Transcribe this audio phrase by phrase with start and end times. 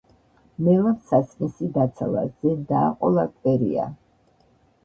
[0.67, 3.87] მელამ სასმისი დაცალა, ზედ დააყოლა კვერია,